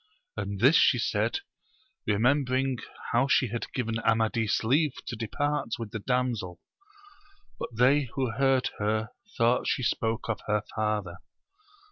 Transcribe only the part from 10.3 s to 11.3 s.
her father.